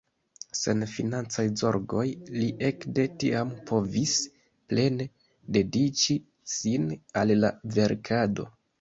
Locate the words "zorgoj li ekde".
1.63-3.05